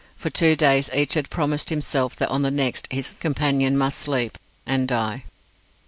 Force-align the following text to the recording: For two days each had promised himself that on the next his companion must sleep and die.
For 0.17 0.31
two 0.31 0.55
days 0.55 0.89
each 0.95 1.13
had 1.13 1.29
promised 1.29 1.69
himself 1.69 2.15
that 2.15 2.29
on 2.29 2.41
the 2.41 2.49
next 2.49 2.87
his 2.91 3.13
companion 3.19 3.77
must 3.77 3.99
sleep 3.99 4.39
and 4.65 4.87
die. 4.87 5.25